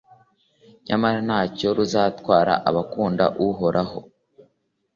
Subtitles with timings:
[0.85, 3.99] nyamara nta cyo ruzatwara abakunda uhoraho